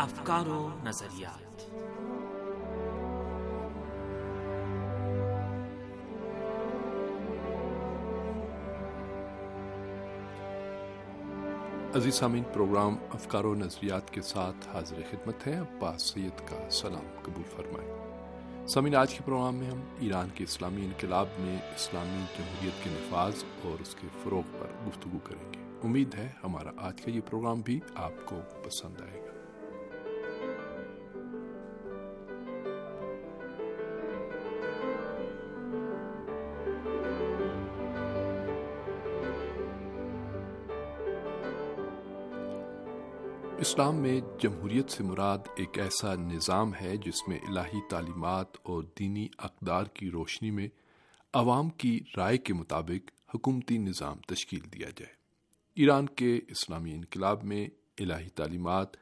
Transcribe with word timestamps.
افکار 0.00 0.46
و 0.46 0.68
نظریات۔ 0.84 1.60
عزیز 11.96 12.14
سامعین، 12.14 12.42
پروگرام 12.42 12.96
افکار 13.14 13.44
و 13.44 13.54
نظریات 13.54 14.10
کے 14.10 14.22
ساتھ 14.22 14.68
حاضر 14.68 14.96
خدمت 15.10 15.46
ہے 15.46 15.54
عباس 15.54 16.02
سید 16.02 16.48
کا 16.48 16.70
سلام 16.70 17.22
قبول 17.22 17.42
فرمائیں۔ 17.56 18.66
سامعین، 18.66 18.94
آج 18.94 19.14
کے 19.14 19.20
پروگرام 19.24 19.54
میں 19.54 19.70
ہم 19.70 19.80
ایران 19.98 20.28
کے 20.34 20.44
اسلامی 20.44 20.84
انقلاب 20.84 21.26
میں 21.38 21.56
اسلامی 21.56 22.24
جمہوریت 22.38 22.84
کے 22.84 22.90
نفاذ 22.90 23.44
اور 23.64 23.80
اس 23.80 23.94
کے 23.94 24.08
فروغ 24.22 24.42
پر 24.58 24.88
گفتگو 24.88 25.18
کریں 25.18 25.52
گے۔ 25.52 25.58
امید 25.84 26.14
ہے 26.14 26.28
ہمارا 26.44 26.70
آج 26.76 27.02
کا 27.02 27.10
یہ 27.10 27.20
پروگرام 27.30 27.60
بھی 27.60 27.80
آپ 27.94 28.12
کو 28.24 28.36
پسند 28.64 29.00
آئے 29.00 29.20
گا۔ 29.20 29.29
اسلام 43.70 43.96
میں 43.96 44.20
جمہوریت 44.42 44.90
سے 44.90 45.02
مراد 45.02 45.38
ایک 45.56 45.78
ایسا 45.78 46.14
نظام 46.14 46.72
ہے 46.80 46.96
جس 46.96 47.28
میں 47.28 47.38
الہی 47.48 47.80
تعلیمات 47.90 48.46
اور 48.62 48.82
دینی 48.98 49.28
اقدار 49.38 49.84
کی 49.84 50.10
روشنی 50.10 50.50
میں 50.50 50.68
عوام 51.32 51.70
کی 51.70 52.00
رائے 52.16 52.38
کے 52.38 52.54
مطابق 52.54 53.10
حکومتی 53.34 53.78
نظام 53.78 54.16
تشکیل 54.18 54.60
دیا 54.60 54.88
جائے۔ 54.96 55.12
ایران 55.74 56.06
کے 56.06 56.40
اسلامی 56.48 56.92
انقلاب 56.92 57.44
میں 57.44 57.68
الہی 57.98 58.28
تعلیمات 58.28 58.96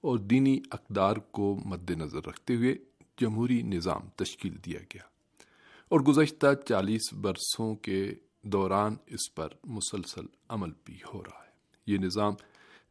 اور 0.00 0.18
دینی 0.18 0.60
اقدار 0.70 1.16
کو 1.16 1.58
مد 1.64 1.90
نظر 1.90 2.26
رکھتے 2.26 2.54
ہوئے 2.54 2.76
جمہوری 3.20 3.62
نظام 3.62 4.08
تشکیل 4.16 4.56
دیا 4.66 4.80
گیا۔ 4.80 5.02
اور 5.88 6.00
گزشتہ 6.00 6.46
چالیس 6.68 7.12
برسوں 7.12 7.74
کے 7.74 8.14
دوران 8.42 8.96
اس 9.06 9.34
پر 9.34 9.48
مسلسل 9.64 10.24
عمل 10.48 10.70
بھی 10.84 10.98
ہو 11.14 11.22
رہا 11.22 11.44
ہے۔ 11.44 11.50
یہ 11.86 11.98
نظام 11.98 12.32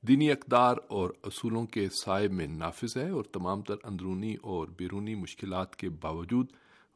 دینی 0.07 0.31
اقدار 0.31 0.75
اور 0.87 1.09
اصولوں 1.23 1.65
کے 1.65 1.89
سائے 1.89 2.27
میں 2.27 2.47
نافذ 2.47 2.97
ہے 2.97 3.09
اور 3.09 3.23
تمام 3.23 3.61
تر 3.61 3.75
اندرونی 3.83 4.35
اور 4.41 4.67
بیرونی 4.67 5.15
مشکلات 5.15 5.75
کے 5.75 5.89
باوجود 5.89 6.47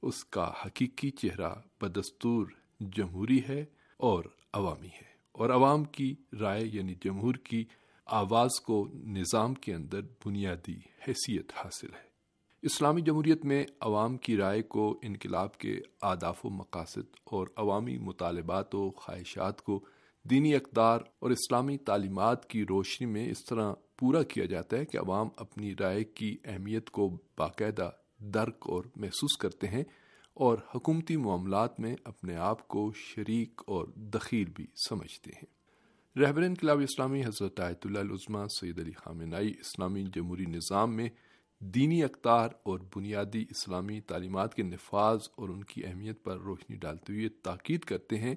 اس 0.02 0.26
کا 0.26 0.52
حقیقی 0.66 1.10
چہرہ 1.10 1.56
بدستور 1.82 2.48
جمہوری 2.80 3.42
ہے 3.50 3.66
اور 3.98 4.24
عوامی 4.54 4.88
ہے۔ 4.88 5.14
اور 5.32 5.50
عوام 5.50 5.84
کی 5.84 6.16
رائے 6.40 6.66
یعنی 6.74 6.96
جمہور 7.06 7.36
کی 7.36 7.66
آواز 8.06 8.52
کو 8.62 8.88
نظام 8.94 9.54
کے 9.54 9.74
اندر 9.74 10.02
بنیادی 10.26 10.76
حیثیت 11.08 11.52
حاصل 11.56 11.94
ہے۔ 11.94 12.14
اسلامی 12.62 13.02
جمہوریت 13.02 13.46
میں 13.46 13.66
عوام 13.80 14.18
کی 14.18 14.38
رائے 14.38 14.62
کو 14.62 15.00
انقلاب 15.02 15.58
کے 15.58 15.80
آداف 16.02 16.46
و 16.46 16.50
مقاصد 16.50 17.16
اور 17.24 17.48
عوامی 17.56 17.98
مطالبات 17.98 18.76
و 18.76 18.92
خواہشات 18.92 19.62
کو 19.62 19.86
دینی 20.30 20.56
اقدار 20.56 21.00
اور 21.20 21.32
اسلامی 21.32 21.78
تعلیمات 21.78 22.50
کی 22.50 22.66
روشنی 22.66 23.08
میں 23.08 23.30
اس 23.30 23.46
طرح 23.46 23.74
پورا 23.98 24.24
کیا 24.24 24.46
جاتا 24.46 24.78
ہے 24.78 24.86
کہ 24.86 24.98
عوام 24.98 25.30
اپنی 25.38 25.74
رائے 25.80 26.04
کی 26.04 26.38
اہمیت 26.44 26.90
کو 26.90 27.18
باقاعدہ 27.38 27.90
درک 28.20 28.56
اور 28.60 28.84
محسوس 28.96 29.38
کرتے 29.38 29.68
ہیں 29.68 29.84
اور 30.34 30.58
حکومتی 30.76 31.18
معاملات 31.18 31.80
میں 31.80 31.96
اپنے 32.04 32.36
آپ 32.36 32.68
کو 32.68 32.92
شریک 32.96 33.62
اور 33.68 33.88
دخیل 33.96 34.46
بھی 34.46 34.66
سمجھتے 34.90 35.32
ہیں۔ 35.32 35.54
رہبر 36.20 36.42
انقلاب 36.42 36.80
اسلامی 36.80 37.26
حضرت 37.26 37.60
آیت 37.60 37.86
اللہ 37.86 38.00
العظمہ 38.00 38.48
سید 38.60 38.80
علی 38.80 38.92
خامنائی 38.92 39.54
اسلامی 39.60 40.04
جمہوری 40.16 40.46
نظام 40.46 40.96
میں 40.96 41.10
دینی 41.60 42.04
اقدار 42.04 42.50
اور 42.64 42.80
بنیادی 42.96 43.46
اسلامی 43.50 44.02
تعلیمات 44.02 44.56
کے 44.56 44.64
نفاذ 44.64 45.20
اور 45.36 45.50
ان 45.50 45.64
کی 45.64 45.86
اہمیت 45.86 46.24
پر 46.24 46.38
روشنی 46.38 46.76
ڈالتے 46.76 47.14
ہوئے 47.14 47.30
تاکید 47.30 47.82
کرتے 47.82 48.18
ہیں 48.18 48.36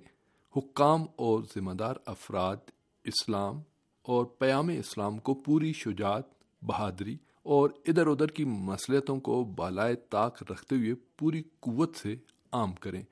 حکام 0.56 1.03
اور 1.17 1.43
ذمہ 1.55 1.72
دار 1.72 1.94
افراد 2.06 2.56
اسلام 3.05 3.62
اور 4.03 4.25
پیام 4.25 4.69
اسلام 4.69 5.19
کو 5.19 5.34
پوری 5.34 5.72
شجاعت، 5.72 6.22
بہادری 6.62 7.17
اور 7.43 7.71
ادھر 7.87 8.06
ادھر 8.06 8.27
کی 8.27 8.44
مصلحتوں 8.44 9.21
کو 9.21 9.44
بالائے 9.44 9.94
طاق 9.94 10.43
رکھتے 10.50 10.77
ہوئے 10.77 10.94
پوری 10.94 11.43
قوت 11.61 11.97
سے 11.97 12.17
عام 12.53 12.72
کریں 12.72 13.03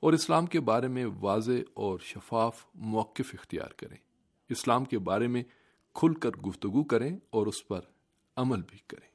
اور 0.00 0.12
اسلام 0.12 0.46
کے 0.46 0.60
بارے 0.60 0.88
میں 0.88 1.06
واضح 1.20 1.52
اور 1.74 1.98
شفاف 1.98 2.66
موقف 2.74 3.34
اختیار 3.38 3.72
کریں۔ 3.76 3.96
اسلام 4.48 4.84
کے 4.84 4.98
بارے 4.98 5.26
میں 5.26 5.42
کھل 5.94 6.14
کر 6.14 6.30
گفتگو 6.30 6.84
کریں 6.84 7.16
اور 7.30 7.46
اس 7.46 7.68
پر 7.68 7.80
عمل 8.36 8.62
بھی 8.62 8.78
کریں۔ 8.86 9.10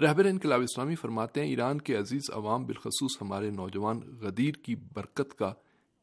رہبر 0.00 0.24
انقلاب 0.24 0.60
اسلامی 0.60 0.94
فرماتے 0.94 1.42
ہیں، 1.42 1.48
ایران 1.48 1.80
کے 1.80 1.96
عزیز 1.96 2.22
عوام 2.32 2.66
بالخصوص 2.66 3.22
ہمارے 3.22 3.50
نوجوان 3.50 4.00
غدیر 4.20 4.54
کی 4.54 4.76
برکت 4.76 5.34
کا 5.34 5.54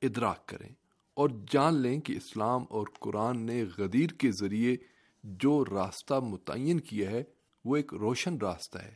ادراک 0.01 0.45
کریں۔ 0.45 0.69
اور 1.13 1.29
جان 1.51 1.75
لیں 1.75 2.01
کہ 2.01 2.13
اسلام 2.13 2.65
اور 2.69 2.87
قرآن 2.99 3.45
نے 3.45 3.63
غدیر 3.77 4.09
کے 4.09 4.31
ذریعے 4.31 4.75
جو 5.23 5.65
راستہ 5.65 6.13
متعین 6.13 6.79
کیا 6.79 7.11
ہے، 7.11 7.23
وہ 7.65 7.75
ایک 7.75 7.93
روشن 7.93 8.37
راستہ 8.37 8.77
ہے۔ 8.77 8.95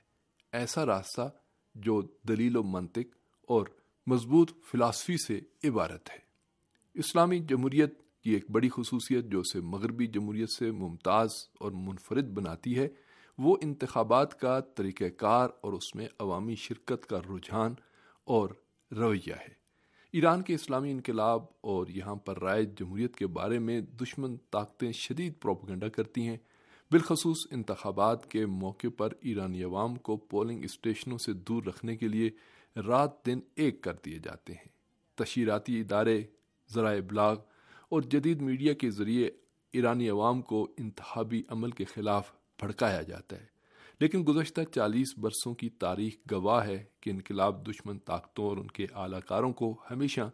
ایسا 0.51 0.85
راستہ 0.85 1.29
جو 1.75 2.01
دلیل 2.01 2.57
و 2.57 2.63
منطق 2.63 3.15
اور 3.41 3.67
مضبوط 4.07 4.51
فلاسفی 4.65 5.17
سے 5.17 5.39
عبارت 5.69 6.09
ہے۔ 6.09 6.17
اسلامی 6.93 7.39
جمہوریت 7.39 7.99
کی 8.21 8.31
ایک 8.31 8.51
بڑی 8.51 8.69
خصوصیت 8.69 9.25
جو 9.25 9.39
اسے 9.39 9.59
مغربی 9.59 10.07
جمہوریت 10.07 10.49
سے 10.49 10.71
ممتاز 10.71 11.29
اور 11.59 11.71
منفرد 11.71 12.27
بناتی 12.27 12.79
ہے، 12.79 12.87
وہ 13.37 13.57
انتخابات 13.61 14.39
کا 14.39 14.59
طریقہ 14.59 15.09
کار 15.09 15.49
اور 15.61 15.73
اس 15.73 15.95
میں 15.95 16.07
عوامی 16.19 16.55
شرکت 16.55 17.05
کا 17.05 17.19
رجحان 17.19 17.73
اور 18.23 18.49
رویہ 18.91 19.33
ہے۔ 19.33 19.66
ایران 20.13 20.41
کے 20.41 20.53
اسلامی 20.53 20.91
انقلاب 20.91 21.43
اور 21.61 21.87
یہاں 21.87 22.15
پر 22.15 22.39
رائے 22.39 22.65
جمہوریت 22.65 23.15
کے 23.15 23.27
بارے 23.27 23.59
میں 23.59 23.81
دشمن 23.81 24.35
طاقتیں 24.51 24.91
شدید 24.91 25.33
پروپگنڈا 25.39 25.87
کرتی 25.87 26.27
ہیں۔ 26.27 26.37
بالخصوص 26.91 27.47
انتخابات 27.51 28.31
کے 28.31 28.45
موقع 28.45 28.87
پر 28.97 29.09
ایرانی 29.21 29.63
عوام 29.63 29.95
کو 29.95 30.17
پولنگ 30.17 30.63
اسٹیشنوں 30.63 31.17
سے 31.17 31.33
دور 31.33 31.63
رکھنے 31.63 31.95
کے 31.95 32.07
لیے 32.07 32.29
رات 32.87 33.25
دن 33.25 33.39
ایک 33.55 33.81
کر 33.81 33.93
دیے 34.05 34.19
جاتے 34.19 34.53
ہیں۔ 34.53 34.67
تشہیراتی 35.15 35.79
ادارے، 35.79 36.23
ذرائع 36.73 36.99
ابلاغ 36.99 37.35
اور 37.89 38.01
جدید 38.01 38.41
میڈیا 38.41 38.73
کے 38.73 38.89
ذریعے 38.89 39.29
ایرانی 39.71 40.09
عوام 40.09 40.41
کو 40.41 40.71
انتخابی 40.77 41.43
عمل 41.47 41.71
کے 41.71 41.85
خلاف 41.85 42.31
بھڑکایا 42.59 43.01
جاتا 43.01 43.35
ہے۔ 43.35 43.56
لیکن 43.99 44.23
گزشتہ 44.27 44.61
چالیس 44.75 45.17
برسوں 45.17 45.53
کی 45.53 45.69
تاریخ 45.69 46.15
گواہ 46.31 46.67
ہے 46.67 46.83
کہ 46.99 47.09
انقلاب 47.09 47.67
دشمن 47.67 47.99
طاقتوں 47.99 48.45
اور 48.45 48.57
ان 48.57 48.67
کے 48.67 48.87
اعلی 48.93 49.15
کاروں 49.27 49.53
کو 49.53 49.81
ہمیشہ 49.91 50.29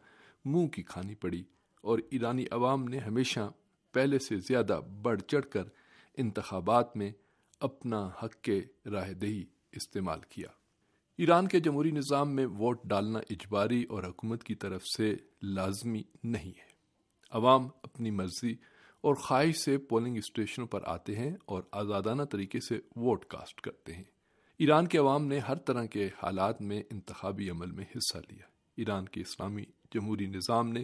منہ 0.46 0.68
کی 0.68 0.84
کھانی 0.84 1.16
پڑی 1.16 1.44
اور 1.82 2.00
ایرانی 2.10 2.46
عوام 2.52 2.84
نے 2.84 2.98
ہمیشہ 2.98 3.52
پہلے 3.92 4.20
سے 4.20 4.38
زیادہ 4.38 4.82
بڑھ 5.02 5.22
چڑھ 5.22 5.46
کر 5.52 5.64
انتخابات 6.18 6.98
میں 6.98 7.12
اپنا 7.60 8.10
حق 8.24 8.42
کے 8.42 8.62
راہ 8.86 9.12
دہی 9.12 9.44
استعمال 9.72 10.20
کیا۔ 10.30 10.48
ایران 11.18 11.48
کے 11.48 11.60
جمہوری 11.60 11.92
نظام 11.92 12.36
میں 12.36 12.46
ووٹ 12.46 12.84
ڈالنا 12.84 13.20
اجباری 13.30 13.84
اور 13.84 14.04
حکومت 14.04 14.44
کی 14.44 14.56
طرف 14.56 14.82
سے 14.98 15.16
لازمی 15.42 16.04
نہیں 16.24 16.50
ہے۔ 16.50 16.74
عوام 17.30 17.68
اپنی 17.84 18.12
مرضی 18.12 18.56
اور 19.04 19.16
خواہش 19.16 19.58
سے 19.58 19.78
پولنگ 19.78 20.18
اسٹیشنوں 20.18 20.68
پر 20.68 20.80
آتے 20.86 21.16
ہیں 21.16 21.32
اور 21.46 21.64
آزادانہ 21.72 22.24
طریقے 22.24 22.60
سے 22.60 22.80
ووٹ 22.96 23.26
کاسٹ 23.26 23.62
کرتے 23.62 23.94
ہیں۔ 23.94 24.04
ایران 24.60 24.88
کے 24.88 24.98
عوام 24.98 25.26
نے 25.28 25.40
ہر 25.40 25.56
طرح 25.56 25.86
کے 25.86 26.10
حالات 26.24 26.62
میں 26.62 26.84
انتخابی 26.92 27.50
عمل 27.50 27.72
میں 27.72 27.86
حصہ 27.96 28.18
لیا۔ 28.18 28.46
ایران 28.78 29.06
کے 29.06 29.22
اسلامی 29.22 29.64
جمہوری 29.94 30.26
نظام 30.26 30.70
نے 30.70 30.84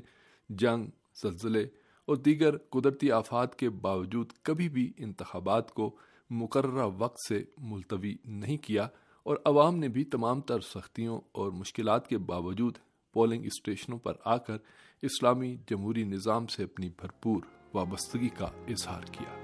جنگ، 0.49 0.85
زلزلے 1.23 1.67
اور 2.05 2.15
دیگر 2.15 2.57
قدرتی 2.57 3.11
آفات 3.11 3.55
کے 3.55 3.69
باوجود 3.69 4.31
کبھی 4.43 4.69
بھی 4.69 4.93
انتخابات 4.97 5.71
کو 5.71 5.95
مقررہ 6.29 6.87
وقت 6.97 7.17
سے 7.27 7.43
ملتوی 7.57 8.15
نہیں 8.25 8.57
کیا 8.57 8.87
اور 9.23 9.37
عوام 9.45 9.75
نے 9.75 9.87
بھی 9.87 10.03
تمام 10.03 10.41
تر 10.41 10.59
سختیوں 10.59 11.21
اور 11.31 11.51
مشکلات 11.51 12.07
کے 12.07 12.17
باوجود 12.17 12.77
پولنگ 13.13 13.45
اسٹیشنوں 13.45 13.97
پر 13.97 14.13
آ 14.25 14.37
کر 14.37 14.57
اسلامی 15.01 15.57
جمہوری 15.69 16.03
نظام 16.03 16.47
سے 16.47 16.63
اپنی 16.63 16.89
بھرپور 16.89 17.41
وابستگی 17.73 18.29
کا 18.29 18.45
اظہار 18.45 19.01
کیا۔ 19.11 19.35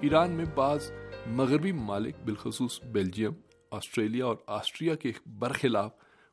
ایران 0.00 0.30
میں 0.30 0.44
بعض 0.54 0.90
مغربی 1.26 1.72
ممالک، 1.72 2.14
بالخصوص 2.24 2.82
بیلجیم، 2.82 3.32
آسٹریلیا 3.70 4.26
اور 4.26 4.36
آسٹریا 4.46 4.94
کے 4.94 5.12
برخلاف 5.26 5.90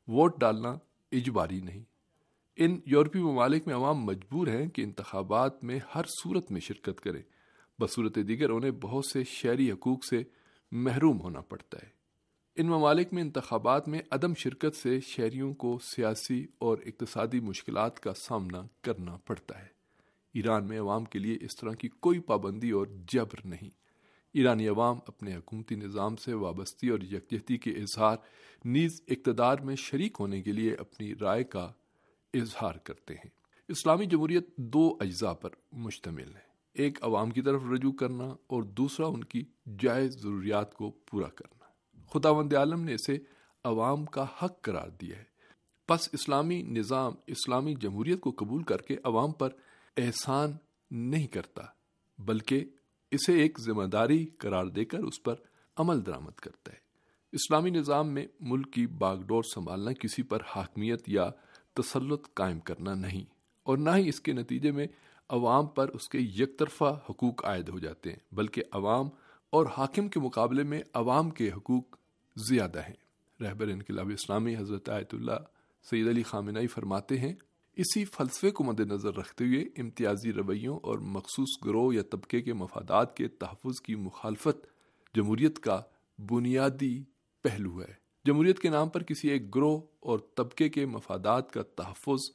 ووٹ 0.07 0.39
ڈالنا 0.39 0.77
اجباری 1.11 1.61
نہیں۔ 1.61 1.94
ان 2.55 2.79
یورپی 2.85 3.19
ممالک 3.19 3.67
میں 3.67 3.75
عوام 3.75 3.97
مجبور 3.97 4.47
ہیں 4.47 4.67
کہ 4.67 4.81
انتخابات 4.81 5.63
میں 5.63 5.79
ہر 5.95 6.03
صورت 6.03 6.51
میں 6.51 6.59
شرکت 6.59 7.01
کریں 7.01 7.21
بصورت 7.79 8.15
دیگر 8.15 8.49
انہیں 8.49 8.71
بہت 8.71 9.05
سے 9.05 9.23
شہری 9.23 9.71
حقوق 9.71 10.05
سے 10.05 10.23
محروم 10.71 11.21
ہونا 11.21 11.41
پڑتا 11.41 11.77
ہے۔ 11.83 11.89
ان 12.55 12.67
ممالک 12.67 13.13
میں 13.13 13.21
انتخابات 13.21 13.87
میں 13.87 14.01
عدم 14.11 14.33
شرکت 14.33 14.75
سے 14.75 14.99
شہریوں 14.99 15.53
کو 15.53 15.79
سیاسی 15.81 16.47
اور 16.57 16.77
اقتصادی 16.85 17.39
مشکلات 17.39 17.99
کا 17.99 18.13
سامنا 18.13 18.61
کرنا 18.81 19.17
پڑتا 19.25 19.59
ہے۔ 19.59 19.67
ایران 20.33 20.67
میں 20.67 20.79
عوام 20.79 21.05
کے 21.05 21.19
لیے 21.19 21.37
اس 21.41 21.55
طرح 21.55 21.71
کی 21.71 21.87
کوئی 21.87 22.19
پابندی 22.19 22.71
اور 22.71 22.87
جبر 23.13 23.45
نہیں۔ 23.45 23.69
ایرانی 24.33 24.67
عوام 24.67 24.99
اپنے 25.07 25.35
حکومتی 25.35 25.75
نظام 25.75 26.15
سے 26.15 26.33
وابستی 26.33 26.89
اور 26.89 26.99
یکجہتی 26.99 27.57
کے 27.57 27.71
اظہار، 27.71 28.17
نیز 28.65 29.01
اقتدار 29.07 29.57
میں 29.57 29.75
شریک 29.75 30.17
ہونے 30.19 30.41
کے 30.41 30.51
لیے 30.51 30.75
اپنی 30.75 31.15
رائے 31.15 31.43
کا 31.43 31.71
اظہار 32.41 32.75
کرتے 32.75 33.13
ہیں۔ 33.13 33.29
اسلامی 33.67 34.05
جمہوریت 34.05 34.57
دو 34.57 34.97
اجزاء 34.99 35.33
پر 35.33 35.49
مشتمل 35.71 36.35
ہے۔ 36.35 36.45
ایک 36.73 37.03
عوام 37.03 37.31
کی 37.31 37.41
طرف 37.41 37.63
رجوع 37.73 37.91
کرنا 37.91 38.23
اور 38.23 38.63
دوسرا 38.63 39.07
ان 39.07 39.23
کی 39.23 39.43
جائز 39.79 40.21
ضروریات 40.21 40.73
کو 40.73 40.91
پورا 40.91 41.27
کرنا۔ 41.27 41.65
خدا 42.13 42.29
وند 42.29 42.53
عالم 42.53 42.81
نے 42.81 42.93
اسے 42.93 43.17
عوام 43.63 44.05
کا 44.05 44.25
حق 44.43 44.61
قرار 44.61 44.89
دیا 44.89 45.17
ہے۔ 45.17 45.23
پس 45.87 46.09
اسلامی 46.13 46.61
نظام، 46.61 47.13
اسلامی 47.27 47.75
جمہوریت 47.75 48.19
کو 48.19 48.31
قبول 48.37 48.63
کر 48.63 48.77
کے 48.77 48.97
عوام 49.03 49.31
پر 49.31 49.49
احسان 49.97 50.51
نہیں 50.91 51.27
کرتا، 51.27 51.61
بلکہ 52.19 52.65
اسے 53.11 53.33
ایک 53.33 53.59
ذمہ 53.59 53.83
داری 53.83 54.25
قرار 54.25 54.65
دے 54.65 54.85
کر 54.85 54.99
اس 54.99 55.23
پر 55.23 55.35
عمل 55.77 56.05
درآمد 56.05 56.39
کرتا 56.39 56.71
ہے۔ 56.71 56.77
اسلامی 57.31 57.69
نظام 57.69 58.07
میں 58.07 58.27
ملک 58.39 58.73
کی 58.73 58.87
باغ 58.87 59.21
ڈور 59.21 59.43
سنبھالنا 59.43 59.91
کسی 59.93 60.23
پر 60.23 60.39
حاکمیت 60.55 61.09
یا 61.09 61.29
تسلط 61.75 62.27
قائم 62.33 62.59
کرنا 62.59 62.93
نہیں 62.93 63.25
اور 63.63 63.77
نہ 63.77 63.89
ہی 63.97 64.09
اس 64.09 64.21
کے 64.21 64.33
نتیجے 64.33 64.71
میں 64.71 64.87
عوام 65.29 65.67
پر 65.67 65.89
اس 65.89 66.09
کے 66.09 66.17
یک 66.17 66.59
طرفہ 66.59 66.99
حقوق 67.09 67.45
عائد 67.45 67.69
ہو 67.69 67.79
جاتے 67.79 68.09
ہیں، 68.09 68.35
بلکہ 68.35 68.63
عوام 68.71 69.09
اور 69.49 69.65
حاکم 69.77 70.07
کے 70.07 70.19
مقابلے 70.19 70.63
میں 70.63 70.81
عوام 70.93 71.29
کے 71.29 71.51
حقوق 71.51 71.97
زیادہ 72.35 72.79
ہیں۔ 72.79 72.95
رہبر 73.43 73.67
انقلاب 73.67 74.09
اسلامی 74.09 74.55
حضرت 74.55 74.89
آیت 74.89 75.13
اللہ 75.13 75.37
سید 75.89 76.07
علی 76.07 76.23
خامنائی 76.23 76.67
فرماتے 76.67 77.19
ہیں، 77.19 77.33
اسی 77.73 78.05
فلسفے 78.05 78.51
کو 78.51 78.63
مد 78.63 78.79
نظر 78.79 79.15
رکھتے 79.15 79.45
ہوئے 79.45 79.61
امتیازی 79.77 80.33
رویوں 80.33 80.79
اور 80.83 80.99
مخصوص 80.99 81.65
گروہ 81.65 81.95
یا 81.95 82.01
طبقے 82.01 82.41
کے 82.41 82.53
مفادات 82.53 83.17
کے 83.17 83.27
تحفظ 83.27 83.81
کی 83.81 83.95
مخالفت 83.95 84.67
جمہوریت 85.15 85.59
کا 85.59 85.81
بنیادی 86.29 87.03
پہلو 87.41 87.81
ہے۔ 87.81 88.04
جمہوریت 88.25 88.59
کے 88.59 88.69
نام 88.69 88.89
پر 88.89 89.03
کسی 89.03 89.29
ایک 89.29 89.55
گروہ 89.55 89.81
اور 89.99 90.19
طبقے 90.35 90.69
کے 90.69 90.85
مفادات 90.85 91.51
کا 91.51 91.61
تحفظ 91.61 92.31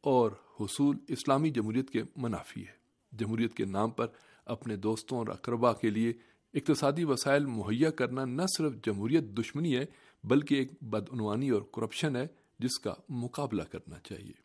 اور 0.00 0.30
حصول 0.60 0.96
اسلامی 1.08 1.50
جمہوریت 1.50 1.90
کے 1.90 2.02
منافی 2.16 2.60
ہے۔ 2.60 2.72
جمہوریت 3.16 3.54
کے 3.54 3.64
نام 3.64 3.90
پر 3.90 4.06
اپنے 4.44 4.76
دوستوں 4.76 5.18
اور 5.18 5.26
اقربا 5.26 5.72
کے 5.72 5.90
لیے 5.90 6.12
اقتصادی 6.54 7.04
وسائل 7.04 7.46
مہیا 7.46 7.90
کرنا 7.90 8.24
نہ 8.24 8.42
صرف 8.58 8.72
جمہوریت 8.86 9.24
دشمنی 9.24 9.76
ہے، 9.76 9.84
بلکہ 10.24 10.54
ایک 10.54 10.68
بدعنوانی 10.80 11.50
اور 11.50 11.62
کرپشن 11.72 12.16
ہے 12.16 12.26
جس 12.58 12.78
کا 12.78 12.94
مقابلہ 13.08 13.62
کرنا 13.62 13.98
چاہیے۔ 13.98 14.44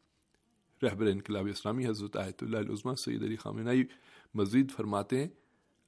رہبر 0.85 1.05
انقلاب 1.05 1.45
اسلامی 1.45 1.87
حضرت 1.87 2.17
آیت 2.17 2.43
اللہ 2.43 2.57
عظمہ 2.57 2.93
سید 3.05 3.23
علی 3.23 3.35
خامنائی 3.35 3.83
مزید 4.33 4.71
فرماتے 4.71 5.19
ہیں، 5.19 5.27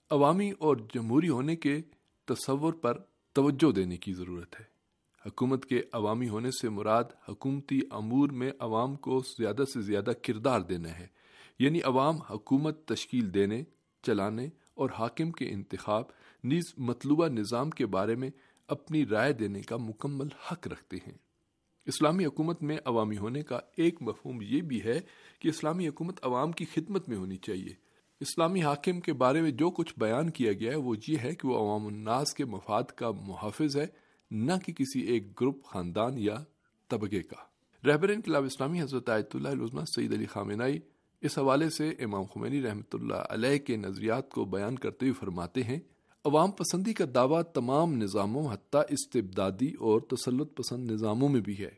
عوامی 0.10 0.52
اور 0.60 0.78
جمہوری 0.94 1.30
ہونے 1.30 1.56
کے 1.56 1.82
تصور 2.26 2.74
پر 2.74 2.98
توجہ 3.34 3.72
دینے 3.72 3.98
کی 3.98 4.14
ضرورت 4.14 4.60
ہے۔ 4.60 4.71
حکومت 5.26 5.66
کے 5.66 5.82
عوامی 5.92 6.30
ہونے 6.30 6.52
سے 6.52 6.70
مراد 6.70 7.04
حکومتی 7.30 7.80
امور 7.90 8.30
میں 8.30 8.52
عوام 8.60 8.96
کو 8.96 9.20
زیادہ 9.20 9.64
سے 9.74 9.82
زیادہ 9.82 10.12
کردار 10.24 10.60
دینا 10.60 11.00
ہے۔ 11.00 11.08
یعنی 11.60 11.82
عوام 11.82 12.18
حکومت 12.18 12.86
تشکیل 12.86 13.34
دینے، 13.34 13.64
چلانے 14.04 14.48
اور 14.74 14.90
حاکم 15.00 15.32
کے 15.32 15.50
انتخاب، 15.50 16.04
نیز 16.44 16.74
مطلوبہ 16.78 17.28
نظام 17.28 17.70
کے 17.70 17.86
بارے 17.86 18.16
میں 18.16 18.30
اپنی 18.68 19.06
رائے 19.06 19.34
دینے 19.34 19.62
کا 19.62 19.78
مکمل 19.78 20.28
حق 20.52 20.68
رکھتے 20.68 20.98
ہیں۔ 21.08 21.18
اسلامی 21.86 22.26
حکومت 22.26 22.64
میں 22.64 22.78
عوامی 22.86 23.18
ہونے 23.18 23.42
کا 23.42 23.60
ایک 23.78 24.02
مفہوم 24.02 24.42
یہ 24.42 24.62
بھی 24.62 24.84
ہے 24.84 25.00
کہ 25.40 25.50
اسلامی 25.50 25.88
حکومت 25.88 26.20
عوام 26.22 26.52
کی 26.52 26.66
خدمت 26.66 27.10
میں 27.10 27.18
ہونی 27.18 27.38
چاہیے۔ 27.38 27.74
اسلامی 28.20 28.64
حاکم 28.64 29.00
کے 29.00 29.14
بارے 29.14 29.42
میں 29.42 29.52
جو 29.52 29.72
کچھ 29.72 29.94
بیان 29.98 30.30
کیا 30.30 30.54
گیا 30.54 30.72
ہے 30.72 30.78
وہ 30.78 30.96
یہ 31.08 31.18
ہے 31.18 31.36
کہ 31.36 31.48
وہ 31.48 31.58
عوام 31.58 31.88
الناس 31.88 32.34
کے 32.34 32.46
مفاد 32.46 32.84
کا 32.84 33.12
محافظ 33.12 33.78
ہے۔ 33.78 34.11
نہ 34.32 34.52
کہ 34.66 34.74
کسی 34.74 35.00
ایک 35.00 35.42
گروپ، 35.42 35.66
خاندان 35.66 36.18
یا 36.18 36.44
طبقے 36.88 37.22
کا۔ 37.22 37.52
رہبر 37.88 38.10
انقلاب 38.10 38.44
اسلامی 38.44 38.82
حضرت 38.82 39.10
آیت 39.10 39.36
اللہ 39.36 39.48
علیہ 39.48 39.80
سعید 39.96 40.14
علی 40.14 40.26
خامنائی 40.26 40.80
اس 41.22 41.38
حوالے 41.38 41.70
سے 41.70 41.90
امام 41.90 42.24
خمینی 42.24 42.62
رحمۃ 42.62 42.90
اللہ 42.94 43.14
علیہ 43.14 43.58
کے 43.58 43.76
نظریات 43.76 44.30
کو 44.30 44.46
بیان 44.46 44.76
کرتے 44.76 45.06
ہوئے 45.06 45.14
فرماتے 45.14 45.64
ہیں، 45.64 45.80
عوام 46.26 46.52
پسندی 46.52 46.94
کا 46.94 47.06
دعویٰ 47.14 47.42
تمام 47.44 47.94
نظاموں، 47.94 48.54
حتیٰ 48.54 48.82
استبدادی 48.90 49.74
اور 49.74 50.02
تسلط 50.02 50.56
پسند 50.56 50.92
نظاموں 50.92 51.30
میں 51.30 51.42
بھی 51.42 51.60
ہے۔ 51.60 51.70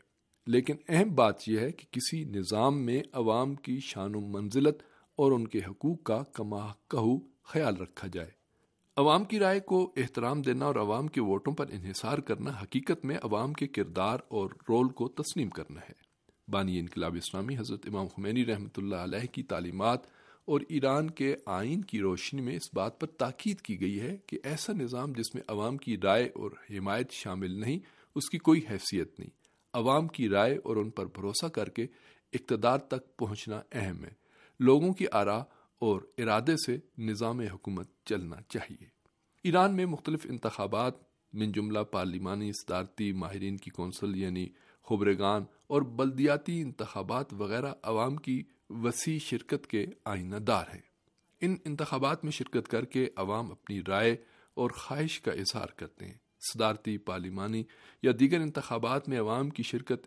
لیکن 0.46 0.74
اہم 0.88 1.14
بات 1.14 1.48
یہ 1.48 1.58
ہے 1.58 1.72
کہ 1.72 1.86
کسی 1.90 2.24
نظام 2.24 2.82
میں 2.82 3.02
عوام 3.12 3.54
کی 3.54 3.78
شان 3.80 4.14
و 4.14 4.20
منزلت 4.20 4.82
اور 5.16 5.32
ان 5.32 5.48
کے 5.48 5.60
حقوق 5.68 6.02
کا 6.02 6.22
کما 6.32 6.66
کہو 6.90 7.18
خیال 7.42 7.76
رکھا 7.76 8.08
جائے۔ 8.12 8.43
عوام 8.96 9.24
کی 9.24 9.38
رائے 9.38 9.60
کو 9.60 9.92
احترام 9.96 10.42
دینا 10.42 10.64
اور 10.64 10.76
عوام 10.76 11.06
کے 11.06 11.20
ووٹوں 11.20 11.52
پر 11.52 11.66
انحصار 11.70 12.18
کرنا 12.18 12.50
حقیقت 12.62 13.04
میں 13.04 13.16
عوام 13.22 13.52
کے 13.52 13.66
کردار 13.66 14.18
اور 14.28 14.50
رول 14.68 14.88
کو 14.88 15.08
تسلیم 15.08 15.48
کرنا 15.48 15.80
ہے۔ 15.80 15.92
بانی 16.48 16.78
انقلاب 16.78 17.14
اسلامی 17.14 17.56
حضرت 17.58 17.86
امام 17.86 18.06
خمینی 18.06 18.46
رحمۃ 18.46 18.74
اللہ 18.76 18.96
علیہ 18.96 19.26
کی 19.32 19.42
تعلیمات 19.42 20.06
اور 20.44 20.60
ایران 20.68 21.10
کے 21.10 21.36
آئین 21.46 21.82
کی 21.82 22.00
روشنی 22.00 22.40
میں 22.40 22.56
اس 22.56 22.74
بات 22.74 23.00
پر 23.00 23.06
تاکید 23.06 23.60
کی 23.60 23.80
گئی 23.80 24.00
ہے 24.00 24.16
کہ 24.26 24.38
ایسا 24.42 24.72
نظام 24.72 25.12
جس 25.12 25.34
میں 25.34 25.42
عوام 25.48 25.76
کی 25.76 25.96
رائے 26.02 26.26
اور 26.34 26.50
حمایت 26.70 27.12
شامل 27.12 27.50
نہیں، 27.50 27.78
اس 28.14 28.30
کی 28.30 28.38
کوئی 28.38 28.60
حیثیت 28.70 29.18
نہیں۔ 29.18 29.30
عوام 29.72 30.08
کی 30.08 30.28
رائے 30.28 30.58
اور 30.64 30.76
ان 30.76 30.90
پر 30.90 31.06
بھروسہ 31.06 31.46
کر 31.46 31.68
کے 31.68 31.86
اقتدار 32.32 32.78
تک 32.78 33.16
پہنچنا 33.16 33.60
اہم 33.72 34.04
ہے۔ 34.04 34.10
لوگوں 34.60 34.92
کی 34.92 35.06
آرا 35.12 35.42
اور 35.78 36.00
ارادے 36.18 36.56
سے 36.56 36.78
نظام 36.98 37.40
حکومت 37.40 37.88
چلنا 38.04 38.36
چاہیے۔ 38.48 38.86
ایران 39.42 39.74
میں 39.76 39.86
مختلف 39.86 40.26
انتخابات، 40.30 40.94
من 41.32 41.52
جملہ 41.52 41.78
پارلیمانی 41.78 42.52
صدارتی 42.52 43.12
ماہرین 43.12 43.56
کی 43.56 43.70
کونسل 43.70 44.16
یعنی 44.16 44.48
خبرگان 44.88 45.44
اور 45.66 45.82
بلدیاتی 45.82 46.60
انتخابات 46.60 47.34
وغیرہ 47.34 47.72
عوام 47.82 48.16
کی 48.16 48.42
وسیع 48.70 49.18
شرکت 49.18 49.66
کے 49.66 49.86
آئینہ 50.04 50.36
دار 50.36 50.64
ہیں۔ 50.74 50.80
ان 51.40 51.56
انتخابات 51.64 52.24
میں 52.24 52.32
شرکت 52.32 52.68
کر 52.68 52.84
کے 52.84 53.08
عوام 53.16 53.50
اپنی 53.50 53.80
رائے 53.88 54.16
اور 54.54 54.70
خواہش 54.70 55.20
کا 55.20 55.32
اظہار 55.32 55.66
کرتے 55.66 56.06
ہیں۔ 56.06 56.18
صدارتی، 56.52 56.98
پارلیمانی 56.98 57.64
یا 58.02 58.12
دیگر 58.20 58.40
انتخابات 58.40 59.08
میں 59.08 59.20
عوام 59.20 59.50
کی 59.50 59.62
شرکت 59.62 60.06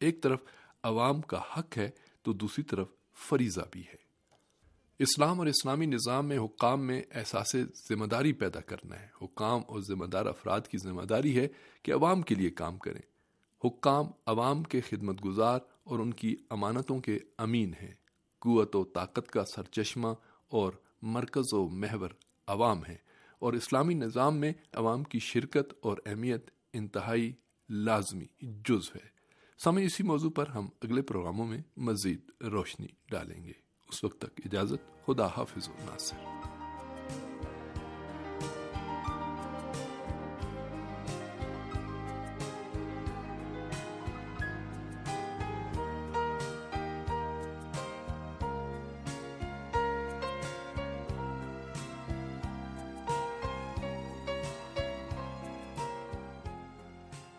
ایک 0.00 0.22
طرف 0.22 0.40
عوام 0.82 1.20
کا 1.20 1.40
حق 1.58 1.78
ہے 1.78 1.90
تو 2.22 2.32
دوسری 2.32 2.64
طرف 2.64 2.88
فریضہ 3.28 3.60
بھی 3.70 3.80
ہے۔ 3.80 4.03
اسلام 4.98 5.38
اور 5.38 5.46
اسلامی 5.46 5.86
نظام 5.86 6.26
میں 6.26 6.38
حکام 6.38 6.86
میں 6.86 7.02
احساس 7.14 7.56
ذمہ 7.88 8.06
داری 8.06 8.32
پیدا 8.32 8.60
کرنا 8.60 9.00
ہے۔ 9.00 9.08
حکام 9.22 9.60
اور 9.66 9.80
ذمہ 9.80 10.04
دار 10.04 10.26
افراد 10.26 10.60
کی 10.60 10.78
ذمہ 10.78 11.02
داری 11.02 11.38
ہے 11.38 11.48
کہ 11.82 11.92
عوام 11.92 12.22
کے 12.22 12.34
لیے 12.34 12.50
کام 12.50 12.78
کریں۔ 12.78 13.00
حکام 13.64 14.06
عوام 14.26 14.62
کے 14.62 14.80
خدمت 14.80 15.24
گزار 15.24 15.58
اور 15.84 15.98
ان 15.98 16.14
کی 16.14 16.36
امانتوں 16.50 17.00
کے 17.00 17.18
امین 17.38 17.72
ہیں۔ 17.82 17.94
قوت 18.38 18.76
و 18.76 18.84
طاقت 18.84 19.30
کا 19.30 19.44
سرچشمہ 19.44 20.08
اور 20.48 20.72
مرکز 21.02 21.54
و 21.54 21.68
محور 21.68 22.10
عوام 22.46 22.84
ہیں۔ 22.84 22.98
اور 23.38 23.52
اسلامی 23.52 23.94
نظام 23.94 24.36
میں 24.36 24.52
عوام 24.72 25.04
کی 25.04 25.18
شرکت 25.18 25.74
اور 25.80 25.98
اہمیت 26.06 26.50
انتہائی 26.72 27.32
لازمی 27.68 28.26
جز 28.40 28.90
ہے۔ 28.94 29.08
سمے 29.58 29.84
اسی 29.84 30.02
موضوع 30.02 30.30
پر 30.30 30.48
ہم 30.48 30.68
اگلے 30.82 31.02
پروگراموں 31.02 31.46
میں 31.46 31.62
مزید 31.76 32.30
روشنی 32.40 32.86
ڈالیں 33.10 33.44
گے۔ 33.44 33.63
اس 33.94 34.04
وقت 34.04 34.18
تک 34.18 34.46
اجازت 34.46 34.78
خدا 35.06 35.28
حافظ 35.28 35.68
و 35.68 35.90
ناصر۔ 35.90 36.16